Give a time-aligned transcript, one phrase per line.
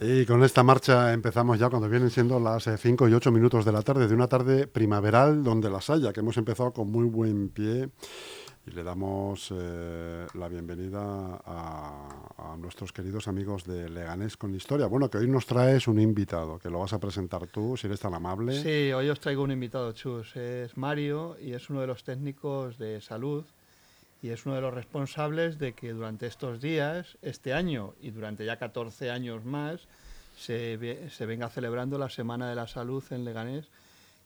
[0.00, 3.64] Y con esta marcha empezamos ya cuando vienen siendo las 5 eh, y 8 minutos
[3.64, 7.06] de la tarde, de una tarde primaveral donde las haya, que hemos empezado con muy
[7.06, 7.88] buen pie.
[8.64, 14.86] Y le damos eh, la bienvenida a, nuestros queridos amigos de Leganés con Historia.
[14.86, 18.00] Bueno, que hoy nos traes un invitado, que lo vas a presentar tú, si eres
[18.00, 18.62] tan amable.
[18.62, 20.36] Sí, hoy os traigo un invitado, Chus.
[20.36, 23.44] Es Mario y es uno de los técnicos de salud
[24.22, 28.44] y es uno de los responsables de que durante estos días, este año y durante
[28.44, 29.86] ya 14 años más,
[30.36, 33.66] se, se, venga celebrando la Semana de la Salud en Leganés,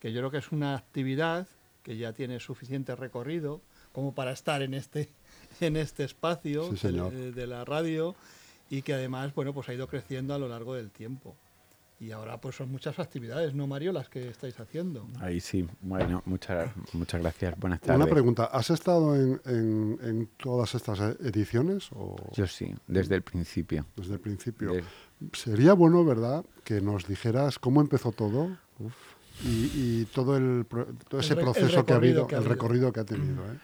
[0.01, 1.47] que yo creo que es una actividad
[1.83, 3.61] que ya tiene suficiente recorrido
[3.93, 5.11] como para estar en este,
[5.61, 8.15] en este espacio de, de, la radio
[8.71, 11.37] y que además bueno, pues ha ido creciendo a lo largo del tiempo.
[12.03, 15.07] Y ahora pues son muchas actividades, ¿no, Mario, las que estáis haciendo?
[15.21, 15.69] Ahí sí.
[15.83, 17.57] Bueno, muchas, muchas gracias.
[17.61, 17.95] Buenas tardes.
[17.95, 18.47] Una pregunta.
[18.47, 21.91] ¿Has estado en, en, todas estas ediciones?
[21.93, 22.17] O?
[22.33, 23.87] Yo sí, desde el principio.
[23.95, 24.73] Desde el principio.
[25.33, 28.51] Sería bueno, ¿verdad?, que nos dijeras cómo empezó todo
[29.45, 30.67] y, y, todo, el,
[31.09, 33.45] todo ese proceso que ha habido, el recorrido que ha tenido.
[33.45, 33.59] ¿eh?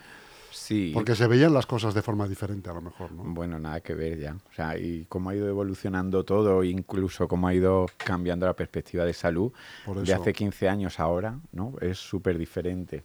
[0.59, 0.91] Sí.
[0.93, 3.23] Porque se veían las cosas de forma diferente a lo mejor, ¿no?
[3.25, 4.35] Bueno, nada que ver ya.
[4.35, 9.05] O sea, y cómo ha ido evolucionando todo, incluso cómo ha ido cambiando la perspectiva
[9.05, 9.53] de salud
[10.05, 11.75] de hace 15 años ahora, ¿no?
[11.81, 13.05] Es súper diferente.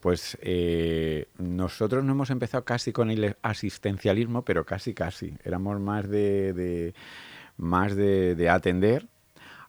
[0.00, 5.36] Pues eh, nosotros no hemos empezado casi con el asistencialismo, pero casi casi.
[5.44, 6.94] Éramos más de, de
[7.56, 9.08] más de, de atender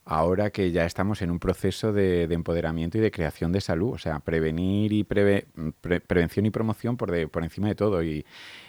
[0.06, 3.98] ahora que ya estamos en un proceso de, empoderamiento y de creación de salud, o
[3.98, 8.04] sea, prevenir y prevención y promoción por, por encima de todo.
[8.04, 8.26] Y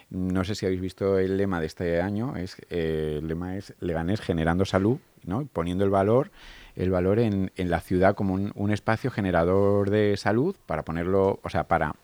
[0.08, 4.20] no sé si habéis visto el lema de este año, eh, el lema es Leganés
[4.20, 4.98] generando salud,
[5.52, 6.30] poniendo el valor
[6.76, 11.64] el valor en, la ciudad como un, espacio generador de salud para ponerlo, o sea,
[11.64, 11.94] para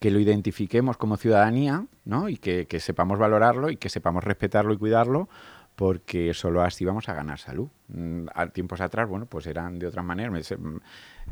[0.00, 2.28] que lo identifiquemos como ciudadanía, ¿no?
[2.28, 5.30] Y que sepamos valorarlo y que sepamos respetarlo y cuidarlo,
[5.76, 7.68] porque solo así vamos a ganar salud.
[7.88, 10.30] Mm, a tiempos atrás, bueno, pues eran de otra manera.
[10.30, 10.76] Mm,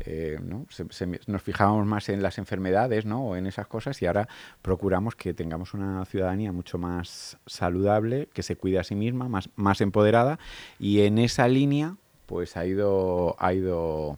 [0.05, 0.39] eh,
[1.27, 3.23] nos fijábamos más en las enfermedades, ¿no?
[3.27, 4.27] O en esas cosas y ahora
[4.61, 9.49] procuramos que tengamos una ciudadanía mucho más saludable, que se cuide a sí misma, más,
[9.55, 10.39] más empoderada
[10.79, 14.17] y en esa línea, pues ha ido, ha ido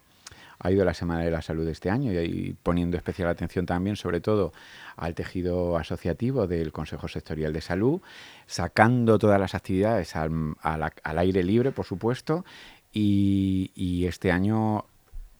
[0.64, 4.22] ha ido la Semana de la Salud este año y, poniendo especial atención también, sobre
[4.22, 4.54] todo,
[4.96, 8.02] al tejido asociativo del Consejo Sectorial de Salud,
[8.48, 10.56] sacando todas las actividades al,
[11.04, 12.46] aire libre, por supuesto,
[12.94, 14.86] y, este año,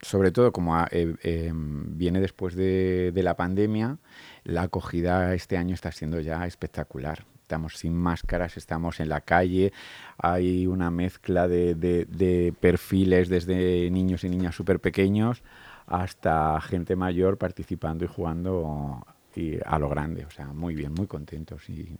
[0.02, 3.96] sobre todo como eh, eh, viene después de la pandemia,
[4.44, 9.74] la acogida este año está siendo ya espectacular estamos sin máscaras, estamos en la calle,
[10.16, 15.42] hay una mezcla de, perfiles desde niños y niñas súper pequeños
[15.86, 19.06] hasta gente mayor participando y jugando
[19.36, 21.94] y a lo grande, o sea, muy bien, muy contentos y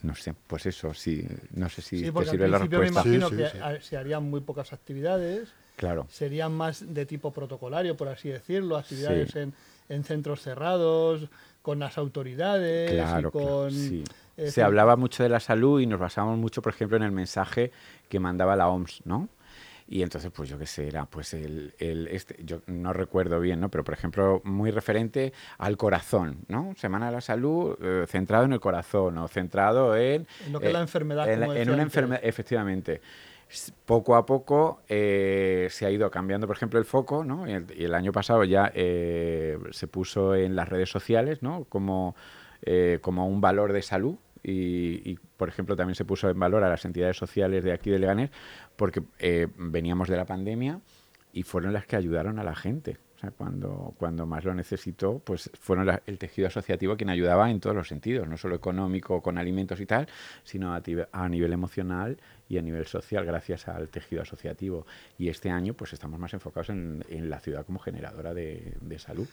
[0.00, 3.02] no sé, pues eso, sí, no sé si te sirve la respuesta.
[3.02, 6.06] Me imagino que se harían muy pocas actividades, claro.
[6.08, 9.52] serían más de tipo protocolario, por así decirlo, actividades en,
[9.90, 11.28] en centros cerrados,
[11.60, 14.04] con las autoridades, claro, y con
[14.46, 17.72] se hablaba mucho de la salud y nos basábamos mucho, por ejemplo, en el mensaje
[18.08, 19.28] que mandaba la OMS, ¿no?
[19.90, 23.58] Y entonces, pues yo qué sé, era pues el, el, este, yo no recuerdo bien,
[23.58, 23.70] ¿no?
[23.70, 26.74] Pero por ejemplo, muy referente al corazón, ¿no?
[26.76, 30.26] Semana de la salud eh, centrado en el corazón o centrado en...
[30.44, 31.32] En lo que es la enfermedad.
[31.32, 33.00] En, en una enfermedad, efectivamente.
[33.86, 37.48] Poco a poco eh, se ha ido cambiando, por ejemplo, el foco, ¿no?
[37.48, 41.64] Y el, año pasado ya eh, se puso en las redes sociales, ¿no?
[41.64, 42.14] Como,
[43.00, 46.84] como un valor de salud, y, por ejemplo, también se puso en valor a las
[46.84, 48.30] entidades sociales de aquí de Leganés
[48.76, 50.80] porque eh, veníamos de la pandemia
[51.32, 52.98] y fueron las que ayudaron a la gente.
[53.16, 57.58] O sea, cuando, cuando más lo necesitó, pues fueron el tejido asociativo quien ayudaba en
[57.58, 60.06] todos los sentidos, no solo económico, con alimentos y tal,
[60.44, 62.16] sino a, nivel emocional
[62.48, 64.86] y a nivel social, gracias al tejido asociativo.
[65.18, 69.26] Y este año, pues estamos más enfocados en, la ciudad como generadora de salud.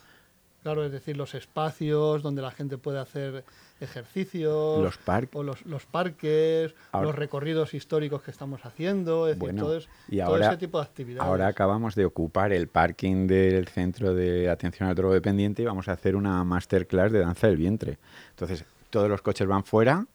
[0.65, 3.43] Claro, es decir, los espacios donde la gente puede hacer
[3.79, 4.99] ejercicios, los,
[5.35, 9.79] o los, los parques, los recorridos históricos que estamos haciendo, es decir, todo,
[10.09, 11.29] y ahora, ese tipo de actividades.
[11.29, 15.91] Ahora acabamos de ocupar el parking del Centro de Atención al Drogodependiente y vamos a
[15.91, 17.99] hacer una masterclass de danza del vientre.
[18.31, 20.07] Entonces, todos los coches van fuera,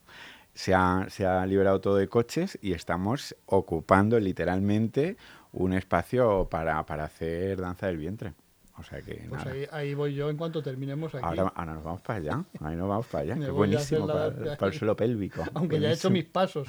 [0.53, 5.15] se ha, se ha liberado todo de coches y estamos ocupando literalmente
[5.53, 8.33] un espacio para, para hacer danza del vientre.
[8.81, 11.23] O sea que pues Ahí, voy yo en cuanto terminemos aquí.
[11.23, 12.43] Ahora, nos vamos para allá.
[12.61, 13.35] Ahí nos vamos para allá.
[13.39, 15.43] Qué buenísimo para, el suelo pélvico.
[15.53, 16.67] Aunque ya he hecho mis pasos.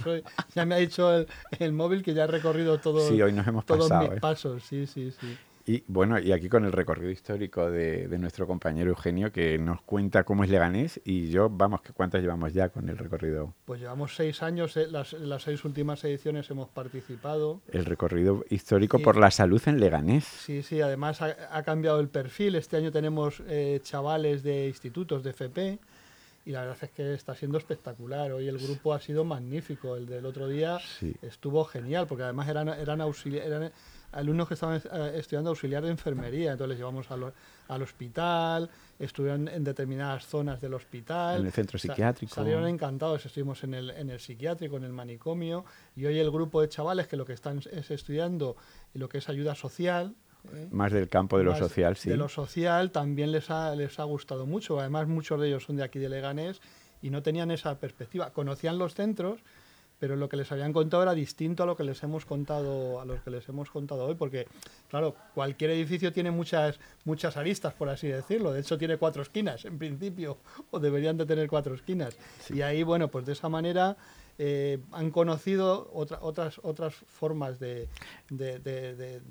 [0.54, 1.10] ya me ha dicho
[1.58, 4.20] el, móvil que ya he recorrido todo, sí, hoy nos hemos todos mis ¿eh?
[4.20, 4.62] pasos.
[4.62, 5.38] Sí, sí, sí.
[5.64, 10.24] Y bueno, y aquí con el recorrido histórico de, nuestro compañero Eugenio, que nos cuenta
[10.24, 13.54] cómo es Leganés, y yo, vamos, ¿cuántas llevamos ya con el recorrido?
[13.64, 17.60] Pues llevamos seis años, eh, las, las seis últimas ediciones hemos participado.
[17.70, 20.24] El recorrido histórico por la salud en Leganés.
[20.24, 22.56] Sí, sí, además ha, cambiado el perfil.
[22.56, 25.78] Este año tenemos eh, chavales de institutos de FP,
[26.44, 28.32] y la verdad es que está siendo espectacular.
[28.32, 29.96] Hoy el grupo ha sido magnífico.
[29.96, 30.78] El del otro día
[31.22, 33.72] estuvo genial, porque además eran, eran, eran
[34.12, 39.64] alumnos que estaban eh, estudiando auxiliar de enfermería, entonces les llevamos al, hospital, estuvieron en
[39.64, 41.40] determinadas zonas del hospital.
[41.40, 42.34] En el centro psiquiátrico.
[42.34, 45.64] salieron encantados, estuvimos en el, en el psiquiátrico, en el manicomio,
[45.96, 48.56] y hoy el grupo de chavales que lo que están es estudiando
[48.94, 50.14] lo que es ayuda social,
[50.52, 50.68] ¿eh?
[50.70, 52.10] Más del campo de lo social, sí.
[52.10, 54.80] De lo social también les ha, les ha gustado mucho.
[54.80, 56.60] Además, muchos de ellos son de aquí de Leganés
[57.00, 58.32] y no tenían esa perspectiva.
[58.32, 59.40] Conocían los centros,
[60.02, 63.04] pero lo que les habían contado era distinto a lo que les hemos contado a
[63.04, 64.48] los que les hemos contado hoy porque
[64.90, 68.52] claro cualquier edificio tiene muchas muchas aristas por así decirlo.
[68.52, 70.38] De hecho tiene cuatro esquinas en principio
[70.72, 72.16] o deberían de tener cuatro esquinas.
[72.52, 73.96] Y ahí bueno pues de esa manera
[74.38, 77.88] eh, han conocido otras otras formas de,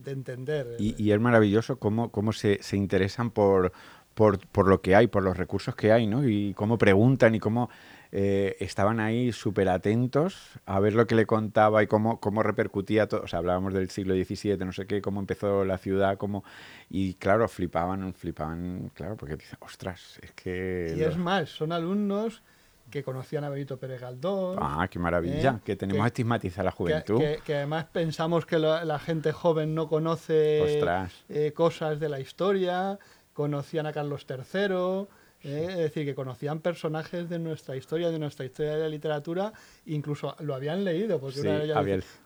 [0.06, 3.74] entender y, es maravilloso cómo, cómo se, se interesan por,
[4.13, 6.25] por, por lo que hay, por los recursos que hay, ¿no?
[6.25, 7.69] Y cómo preguntan y cómo
[8.13, 13.08] eh, estaban ahí súper atentos a ver lo que le contaba y cómo, cómo repercutía
[13.08, 13.22] todo.
[13.22, 16.44] O sea, hablábamos del siglo XVII, no sé qué, cómo empezó la ciudad, cómo...
[16.90, 20.94] Y claro, flipaban, flipaban, claro, porque dicen, ostras, es que...
[20.98, 22.44] Y es más, son alumnos
[22.92, 24.58] que conocían a Benito Pérez Galdós.
[24.60, 25.62] Ah, qué maravilla, ¿eh?
[25.63, 27.22] que tenemos que, estigmatizar la juventud.
[27.46, 30.81] Que, además pensamos que la, gente joven no conoce
[31.30, 33.00] eh, cosas de la historia,
[33.34, 35.08] conocían a Carlos III,
[35.43, 35.67] ¿eh?
[35.69, 39.53] Es decir, que conocían personajes de nuestra historia, de nuestra historia de la literatura,
[39.85, 41.19] incluso lo habían leído.
[41.19, 41.71] Porque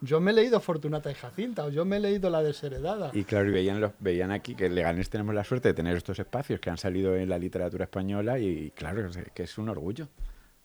[0.02, 3.12] yo me he leído Fortunata y Jacinta, o yo me he leído la desheredada.
[3.14, 6.20] Y claro, y veían, los, veían aquí que Leganés tenemos la suerte de tener estos
[6.20, 10.08] espacios que han salido en la literatura española, y claro, que es un orgullo.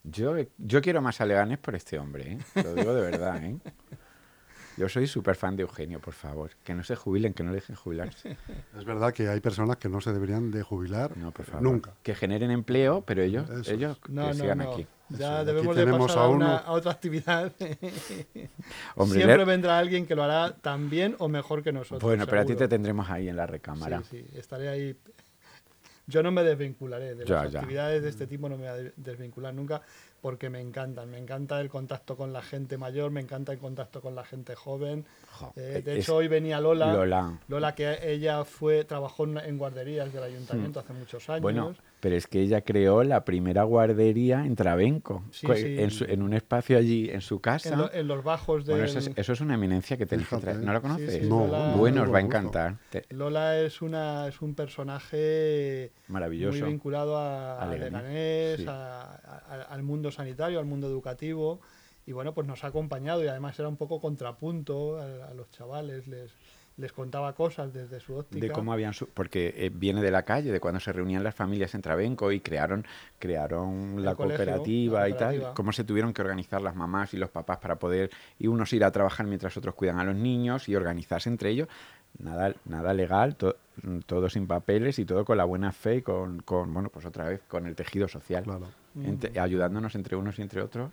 [0.02, 2.62] Yo, yo quiero más a Leganés por este hombre, ¿eh?
[2.62, 3.44] lo digo de verdad.
[3.44, 3.56] ¿eh?
[4.80, 6.52] Yo soy súper fan de Eugenio, por favor.
[6.64, 8.38] Que no se jubilen, que no dejen jubilarse.
[8.78, 11.12] Es verdad que hay personas que no se deberían de jubilar
[11.60, 11.92] nunca.
[12.02, 14.86] Que generen empleo, pero ellos, ellos que sigan aquí.
[15.10, 17.52] Ya debemos de pasar a, una, a, otra actividad.
[19.06, 22.00] Siempre vendrá alguien que lo hará tan bien o mejor que nosotros.
[22.00, 24.02] Bueno, pero a ti te tendremos ahí en la recámara.
[24.04, 24.96] Sí, sí, estaré ahí.
[26.06, 29.52] Yo no me desvincularé de las actividades de este tipo, no me voy a desvincular
[29.52, 29.82] nunca
[30.20, 31.10] porque me encantan.
[31.10, 34.54] Me encanta el contacto con la gente mayor, me encanta el contacto con la gente
[34.54, 35.04] joven.
[35.56, 37.38] Eh, de hecho, hoy venía Lola, Lola.
[37.48, 37.74] Lola.
[37.74, 40.84] que ella fue trabajó en guarderías del ayuntamiento hmm.
[40.84, 41.42] hace muchos años.
[41.42, 47.10] Bueno, pero es que ella creó la primera guardería en Trabenco, En, un espacio allí
[47.10, 47.90] en su casa.
[47.92, 48.72] En, los bajos de.
[48.72, 50.58] Bueno, eso es, una eminencia que tenéis que traer.
[50.58, 51.22] ¿No la conoces?
[51.28, 51.46] no,
[51.76, 52.76] bueno, os va a encantar.
[53.10, 56.60] Lola es, una, es un personaje maravilloso.
[56.60, 57.70] Muy vinculado a, a
[59.70, 61.60] al mundo sanitario, al mundo educativo.
[62.06, 66.06] Y bueno, pues nos ha acompañado y además era un poco contrapunto a los chavales.
[66.08, 66.32] Les,
[66.80, 68.46] les contaba cosas desde su óptica.
[68.46, 68.92] De cómo habían...
[69.14, 72.40] porque eh, viene de la calle, de cuando se reunían las familias en Trabenco y
[72.40, 72.86] crearon,
[73.18, 75.52] crearon la, cooperativa y tal.
[75.54, 78.84] Cómo se tuvieron que organizar las mamás y los papás para poder y unos ir
[78.84, 81.68] a trabajar mientras otros cuidan a los niños y organizarse entre ellos.
[82.18, 86.72] Nada, nada legal, todo sin papeles y todo con la buena fe y con, con
[86.74, 88.44] bueno, pues otra vez, con el tejido social.
[89.40, 90.90] Ayudándonos entre unos y entre otros.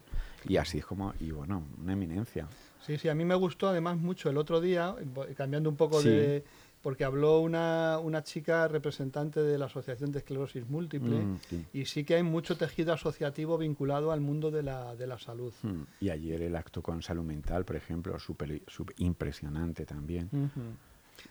[0.47, 2.47] Y así es como, y bueno, una eminencia.
[2.85, 4.95] Sí, sí, a mí me gustó además mucho el otro día,
[5.35, 6.43] cambiando un poco de...
[6.81, 11.37] porque habló una, una, chica representante de la Asociación de Esclerosis Múltiple mm,
[11.73, 15.51] y sí que hay mucho tejido asociativo vinculado al mundo de la, de la salud.
[15.63, 18.61] Mm, y ayer el acto con salud mental, por ejemplo, súper
[18.97, 20.29] impresionante también.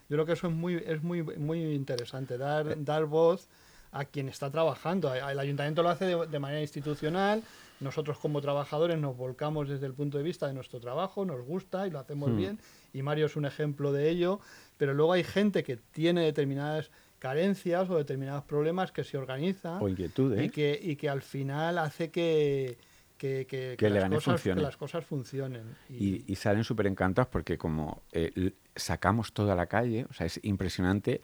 [0.08, 2.76] Yo creo que eso es muy, es muy, muy interesante, dar, eh.
[2.78, 3.48] dar voz
[3.92, 5.14] a quien está trabajando.
[5.14, 7.42] El ayuntamiento lo hace de manera institucional,
[7.80, 11.86] nosotros como trabajadores nos volcamos desde el punto de vista de nuestro trabajo, nos gusta
[11.86, 12.36] y lo hacemos hmm.
[12.36, 12.58] bien,
[12.92, 14.40] y Mario es un ejemplo de ello,
[14.76, 19.88] pero luego hay gente que tiene determinadas carencias o determinados problemas que se organiza o
[19.88, 22.78] inquietudes y que, y que al final hace que,
[23.16, 25.64] que, que, las, cosas, que las, cosas, funcionen.
[25.88, 30.38] Y, y, salen súper encantados porque como eh, sacamos toda la calle, o sea, es
[30.42, 31.22] impresionante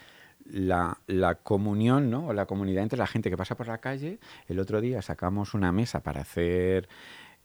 [0.52, 2.28] la, la, comunión, ¿no?
[2.28, 4.18] O la comunidad entre la gente que pasa por la calle.
[4.46, 6.88] El otro día sacamos una mesa para hacer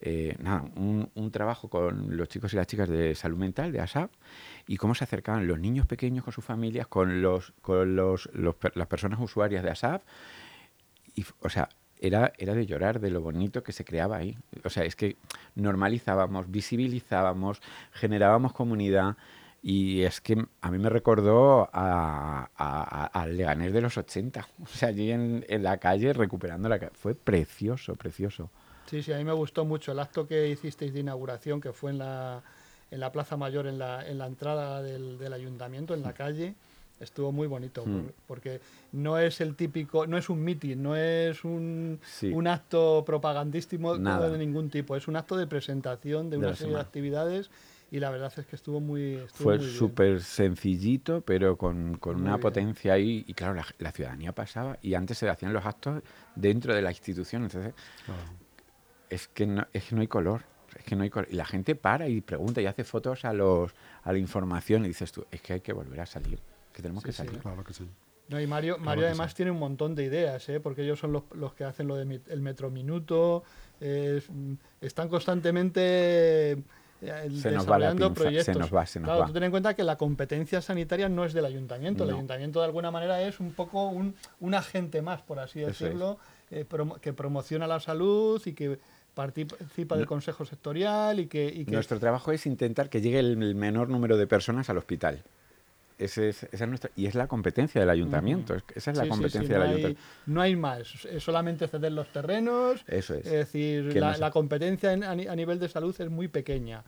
[0.00, 0.36] eh,
[0.76, 4.12] un, trabajo con los chicos y las chicas de salud mental, de ASAP,
[4.66, 8.86] y cómo se acercaban los niños pequeños con sus familias, con, los, con los, las
[8.86, 10.02] personas usuarias de ASAP.
[11.14, 11.68] Y, o sea,
[12.00, 14.36] era, era de llorar de lo bonito que se creaba ahí.
[14.64, 15.16] O sea, es que
[15.54, 17.60] normalizábamos, visibilizábamos,
[17.92, 19.16] generábamos comunidad
[19.62, 24.48] Y es que a mí me recordó al Leganés de los 80.
[24.62, 26.92] O sea, allí en, la calle recuperando la calle.
[26.94, 28.50] Fue precioso, precioso.
[28.86, 31.90] Sí, sí, a mí me gustó mucho el acto que hicisteis de inauguración, que fue
[31.90, 32.42] en la,
[32.90, 36.54] en la Plaza Mayor, en la, en la entrada del, del ayuntamiento, en la calle.
[37.00, 38.08] Estuvo muy bonito, hmm.
[38.26, 38.60] porque
[38.92, 42.00] no es el típico, no es un meeting, no es un,
[42.32, 46.80] un acto propagandístico de ningún tipo, es un acto de presentación de, una serie de
[46.80, 47.50] actividades
[47.90, 49.24] y la verdad es que estuvo muy...
[49.32, 54.94] Fue súper sencillito, pero con, con una potencia ahí, y claro, la, ciudadanía pasaba y
[54.94, 56.02] antes se hacían los actos
[56.34, 57.74] dentro de la institución, entonces
[59.08, 60.42] es, que no, es que no hay color.
[60.76, 61.28] Es que no hay color.
[61.30, 64.88] Y la gente para y pregunta y hace fotos a los a la información y
[64.88, 66.38] dices tú, es que hay que volver a salir
[66.78, 67.38] que tenemos que salir.
[67.40, 67.88] Claro que sí.
[68.28, 70.60] No, y Mario, Mario además tiene un montón de ideas, ¿eh?
[70.60, 73.42] porque ellos son los, los que hacen lo del de metro minuto,
[73.80, 76.62] están constantemente
[77.00, 78.54] desarrollando proyectos.
[78.54, 81.24] Se nos va, se nos claro, tú ten en cuenta que la competencia sanitaria no
[81.24, 85.22] es del ayuntamiento, el ayuntamiento de alguna manera es un poco un, un agente más,
[85.22, 86.18] por así decirlo,
[86.50, 86.66] eh,
[87.00, 88.78] que promociona la salud y que
[89.14, 93.36] participa del consejo sectorial y que, y que, Nuestro trabajo es intentar que llegue el
[93.54, 95.24] menor número de personas al hospital.
[95.98, 98.54] Ese es, esa es nuestra, y es la competencia del ayuntamiento.
[98.74, 100.00] Esa es la competencia del ayuntamiento.
[100.26, 101.04] No hay más.
[101.06, 102.84] Es solamente ceder los terrenos.
[102.86, 103.26] Eso es.
[103.26, 106.84] Es decir, la, competencia a, nivel de salud es muy pequeña.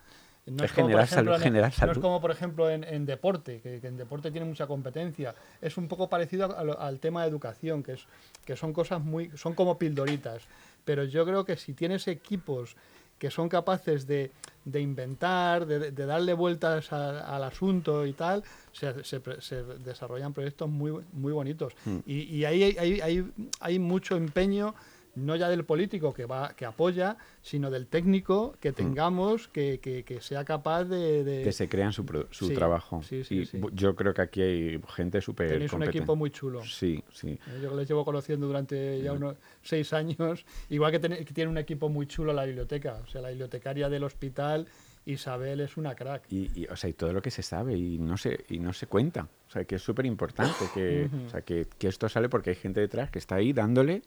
[0.46, 1.92] No es, generar salud, generar salud.
[1.92, 5.34] No es como, por ejemplo, en, deporte, que, en deporte tiene mucha competencia.
[5.60, 8.06] Es un poco parecido al, tema de educación, que, es,
[8.44, 9.30] que son cosas muy.
[9.36, 10.42] son como pildoritas.
[10.84, 12.76] Pero yo creo que si tienes equipos
[13.20, 14.32] que son capaces de,
[14.64, 21.32] de inventar, de, darle vueltas al asunto y tal, se, se, desarrollan proyectos muy, muy
[21.32, 21.74] bonitos.
[21.84, 21.98] Hmm.
[22.06, 24.74] Y, y ahí hay, hay, hay, mucho empeño
[25.14, 28.74] no ya del político que va que apoya, sino del técnico que mm.
[28.74, 33.02] tengamos que, que, sea capaz de, Que se crean su, su trabajo.
[33.10, 36.62] y yo creo que aquí hay gente súper Tenéis un equipo muy chulo.
[36.64, 37.30] Sí, sí.
[37.30, 40.44] Eh, yo les llevo conociendo durante ya unos seis años.
[40.68, 43.00] Igual que, tiene un equipo muy chulo la biblioteca.
[43.04, 44.66] O sea, la bibliotecaria del hospital...
[45.06, 46.30] Isabel es una crack.
[46.30, 48.86] Y, o sea, y todo lo que se sabe y no se, y no se
[48.86, 49.28] cuenta.
[49.48, 52.56] O sea, que es súper importante que, o sea, que, que, esto sale porque hay
[52.56, 54.02] gente detrás que está ahí dándole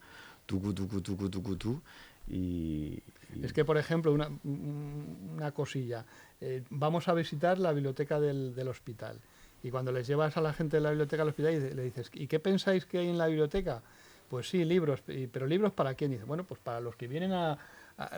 [2.28, 3.02] y,
[3.42, 6.06] Es que, por ejemplo, una, una cosilla.
[6.40, 9.20] Eh, vamos a visitar la biblioteca del, del, hospital.
[9.62, 12.10] Y cuando les llevas a la gente de la biblioteca al hospital y le dices,
[12.14, 13.82] ¿y qué pensáis que hay en la biblioteca?
[14.30, 15.02] Pues sí, libros.
[15.06, 16.12] ¿Pero libros para quién?
[16.12, 17.58] dice, bueno, pues para los que vienen a,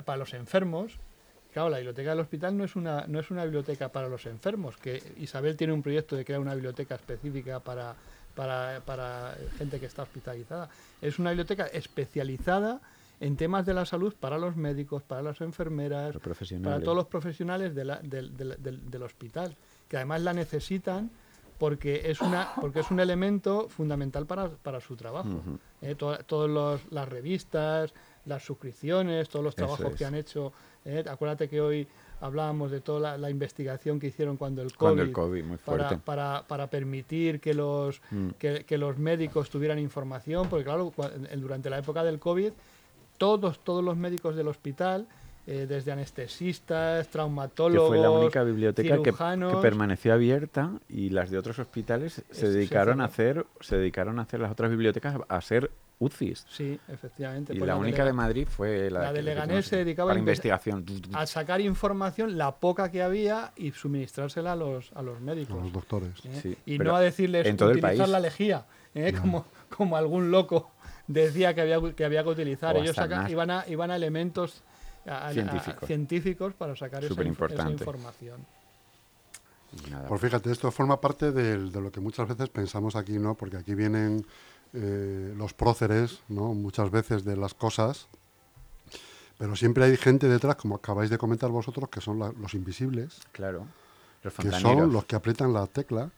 [0.06, 0.98] para los enfermos.
[1.54, 4.76] Claro, la biblioteca del hospital no es, una, no es una biblioteca para los enfermos,
[4.76, 7.96] que Isabel tiene un proyecto de crear una biblioteca específica para,
[8.36, 10.70] para, para gente que está hospitalizada.
[11.02, 12.82] Es una biblioteca especializada
[13.20, 16.18] en temas de la salud para los médicos, para las enfermeras,
[16.64, 19.56] para todos los profesionales de del hospital,
[19.88, 21.10] que además la necesitan
[21.58, 25.42] porque es una porque es un elemento fundamental para, para su trabajo.
[25.82, 27.94] Eh, todas las revistas,
[28.26, 30.52] las suscripciones, todos los trabajos que han hecho.
[30.84, 31.88] Eh, acuérdate que hoy
[32.22, 35.14] hablábamos de toda la, investigación que hicieron cuando el COVID,
[36.04, 38.30] Para, para, permitir que los, mm.
[38.40, 40.94] que, los médicos tuvieran información, porque claro,
[41.38, 42.52] durante la época del COVID,
[43.18, 45.08] todos, todos los médicos del hospital,
[45.48, 49.14] eh, desde anestesistas, traumatólogos, que fue la única biblioteca que,
[49.62, 54.40] permaneció abierta y las de otros hospitales se dedicaron a hacer, se dedicaron a hacer
[54.40, 56.46] las otras bibliotecas a ser UCIs.
[56.50, 57.54] Sí, efectivamente.
[57.54, 60.86] Y pues la, única de Madrid fue la, la de Leganés se dedicaba a investigación.
[61.14, 65.58] A sacar información, la poca que había, y suministrársela a los, a los médicos.
[65.58, 66.14] A los doctores.
[66.26, 66.58] ¿Eh?
[66.66, 69.14] y no a decirles en todo utilizar la lejía, ¿eh?
[69.14, 70.72] como, como algún loco
[71.08, 72.76] decía que había que, había que utilizar.
[72.78, 72.96] Ellos
[73.30, 74.64] iban, a, iban a elementos
[75.86, 76.54] científicos.
[76.54, 78.46] para sacar esa, esa información.
[80.08, 83.36] Pues fíjate, esto forma parte de, de, lo que muchas veces pensamos aquí, ¿no?
[83.36, 84.26] Porque aquí vienen
[84.76, 86.54] eh, los próceres, ¿no?
[86.54, 88.08] muchas veces de las cosas,
[89.38, 93.20] pero siempre hay gente detrás, como acabáis de comentar vosotros, que son los invisibles.
[93.32, 93.68] Claro.
[94.24, 96.10] Los que son los que aprietan la tecla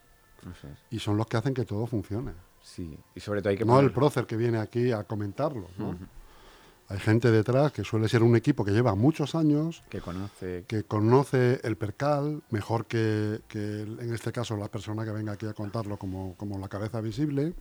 [0.89, 2.31] y son los que hacen que todo funcione.
[2.61, 3.65] Sí, y sobre todo hay que...
[3.65, 5.67] No el prócer que viene aquí a comentarlo,
[6.89, 9.83] Hay gente detrás que suele ser un equipo que lleva muchos años.
[9.89, 10.63] Que conoce.
[10.67, 15.45] Que conoce el percal mejor que, que en este caso la persona que venga aquí
[15.45, 17.53] a contarlo como, como la cabeza visible.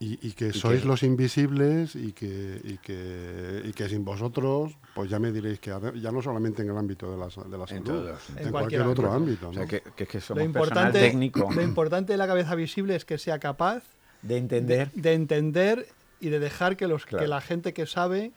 [0.00, 5.18] Y, que sois los invisibles y que, y que, y que sin vosotros, pues ya
[5.18, 8.50] me diréis que ya no solamente en el ámbito de la, de la salud, en,
[8.52, 9.50] cualquier, otro ámbito.
[9.50, 11.50] lo importante, técnico.
[11.52, 13.82] Lo importante de la cabeza visible es que sea capaz
[14.22, 15.88] de entender, de, entender
[16.20, 18.30] y de dejar que, los, que la gente que sabe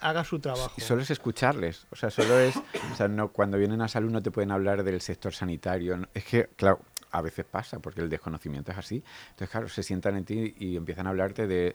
[0.00, 0.72] haga su trabajo.
[0.76, 1.86] Y solo es escucharles.
[1.90, 2.56] O sea, solo es.
[2.56, 5.98] O sea, no, cuando vienen a salud no te pueden hablar del sector sanitario.
[6.14, 9.02] Es que, claro, a veces pasa, porque el desconocimiento es así.
[9.30, 11.74] Entonces, claro, se sientan en ti y empiezan a hablarte de.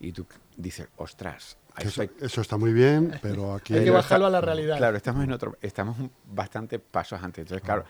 [0.00, 1.58] y tú dices, ostras.
[1.78, 3.74] Eso, está muy bien, pero aquí.
[3.74, 4.78] hay que bajarlo a la realidad.
[4.78, 5.58] Claro, estamos en otro.
[5.60, 7.42] Estamos bastante pasos antes.
[7.42, 7.84] Entonces, claro.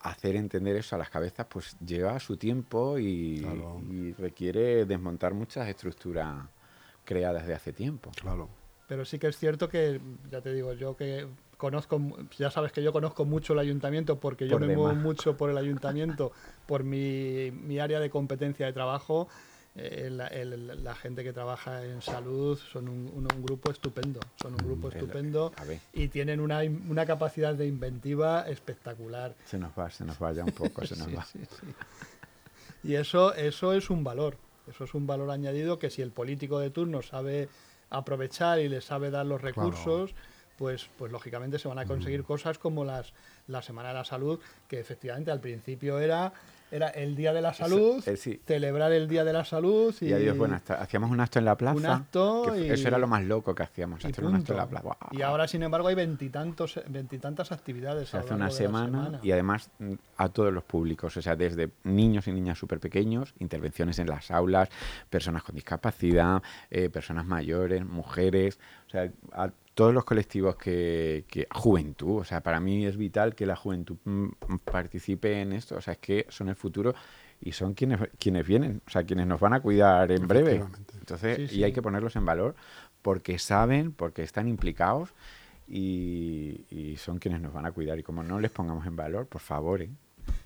[0.00, 3.46] hacer entender eso a las cabezas pues lleva su tiempo y,
[3.90, 6.46] y, requiere desmontar muchas estructuras
[7.04, 8.10] creadas de hace tiempo.
[8.20, 8.50] Claro.
[8.86, 10.00] Pero sí que es cierto que,
[10.30, 11.26] ya te digo, yo que
[11.58, 12.00] conozco,
[12.38, 15.58] ya sabes que yo conozco mucho el ayuntamiento porque yo me muevo mucho por el
[15.58, 16.32] ayuntamiento,
[16.66, 19.28] por mi, mi área de competencia de trabajo.
[19.80, 24.92] Eh, la, gente que trabaja en salud son un, grupo estupendo, son un grupo mm,
[24.92, 25.52] estupendo
[25.92, 29.36] y tienen una, una, capacidad de inventiva espectacular.
[29.44, 31.24] Se nos va, se nos va ya un poco, se nos va.
[32.82, 34.36] Y eso, eso es un valor,
[34.68, 37.48] eso es un valor añadido que si el político de turno sabe
[37.90, 40.12] aprovechar y le sabe dar los recursos,
[40.58, 43.12] pues, pues lógicamente se van a conseguir cosas como las,
[43.46, 46.32] la Semana de la Salud, que efectivamente al principio era
[46.70, 49.94] era el Día de la Salud, eh, celebrar el Día de la Salud.
[50.00, 51.76] Y, adiós, bueno, hacíamos un acto en la plaza.
[51.76, 52.54] Un acto.
[52.54, 54.96] Eso era lo más loco que hacíamos, hacer un acto en la plaza.
[55.12, 58.10] Y ahora, sin embargo, hay veintitantos, veintitantas actividades.
[58.10, 62.26] Se hace una semana, y además mm, a todos los públicos, o sea, desde niños
[62.28, 64.68] y niñas súper pequeños, intervenciones en las aulas,
[65.08, 71.46] personas con discapacidad, eh, personas mayores, mujeres, o sea, a todos los colectivos que, que,
[71.54, 74.26] juventud, o sea, para mí es vital que la juventud mm,
[74.64, 76.96] participe en esto, o sea, es que son el futuro
[77.40, 80.64] y son quienes quienes vienen, o sea, quienes nos van a cuidar en breve.
[80.98, 82.56] Entonces, y hay que ponerlos en valor
[83.02, 85.14] porque saben, porque están implicados
[85.68, 89.28] y, y, son quienes nos van a cuidar y como no les pongamos en valor,
[89.28, 89.90] por favor, ¿eh?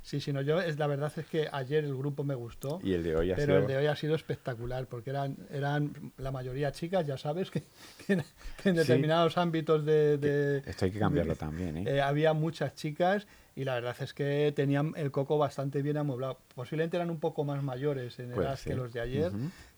[0.03, 2.81] Sí, sí, no, yo es, la verdad es que ayer el grupo me gustó.
[2.83, 6.13] Y el de hoy ha pero el de hoy ha sido espectacular, porque eran, eran
[6.19, 7.63] la mayoría chicas, ya sabes, que,
[8.09, 11.85] en determinados ámbitos de, Esto hay que cambiarlo también, ¿eh?
[11.87, 12.01] ¿eh?
[12.01, 16.39] Había muchas chicas y la verdad es que tenían el coco bastante bien amueblado.
[16.55, 19.33] Posiblemente eran un poco más mayores en edad que los de ayer,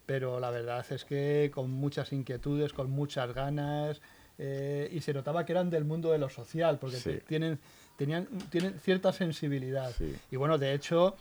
[0.06, 4.00] pero la verdad es que con muchas inquietudes, con muchas ganas,
[4.38, 7.58] eh, y se notaba que eran del mundo de lo social, porque tienen
[7.96, 9.92] tenían, tienen cierta sensibilidad.
[10.30, 11.16] Y bueno, de hecho,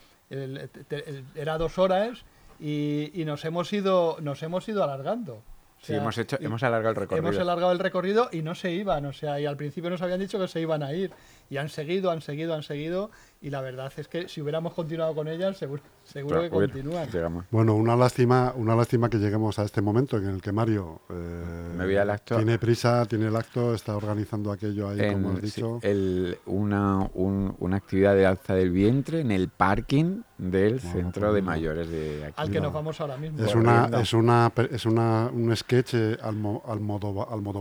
[1.36, 2.24] era dos horas
[2.60, 5.42] y, y, nos hemos ido, nos hemos ido alargando.
[5.82, 7.28] sí, hemos, hecho, hemos alargado el recorrido.
[7.28, 10.20] Hemos alargado el recorrido y no se iban, o sea, y al principio nos habían
[10.20, 11.12] dicho que se iban a ir.
[11.50, 13.12] Y han seguido, han seguido, han seguido.
[13.42, 17.10] Y la verdad es que si hubiéramos continuado con ellas, seguro, seguro que continúan.
[17.52, 22.18] Bueno, una lástima, una lástima que lleguemos a este momento en el que Mario eh,
[22.24, 25.80] tiene prisa, tiene el acto, está organizando aquello ahí, como has dicho.
[25.82, 31.90] el, una, una actividad de alza del vientre en el parking del centro de mayores
[31.90, 32.34] de aquí.
[32.38, 33.44] Al que nos vamos ahora mismo.
[33.44, 37.60] Es una, es una, es una, un sketch eh, al, al modo, al modo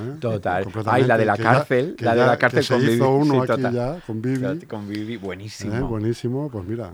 [0.00, 0.16] ¿eh?
[0.20, 0.66] Total.
[0.86, 4.00] Ay, la de la cárcel, la de la cárcel con se hizo uno aquí ya,
[4.06, 4.66] con Vivi.
[4.66, 5.74] Con Vivi, buenísimo.
[5.74, 5.80] ¿Eh?
[5.80, 6.92] Buenísimo, pues mira,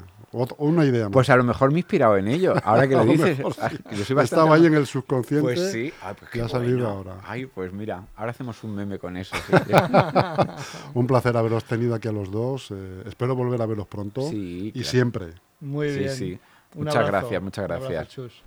[0.59, 1.13] una idea más.
[1.13, 3.41] Pues a lo mejor me he inspirado en ello, ahora que lo dices.
[4.23, 5.43] Estaba ahí en el subconsciente.
[5.43, 7.17] Pues sí, ah, pues ha salido ahora.
[7.25, 9.37] Ay, pues mira, ahora hacemos un meme con eso.
[10.95, 12.71] un placer haberos tenido aquí a los dos.
[12.71, 15.35] Eh, espero volver a veros pronto y siempre.
[15.61, 16.11] Muy bien.
[16.11, 16.41] Sí, sí.
[16.75, 18.43] muchas gracias, muchas gracias.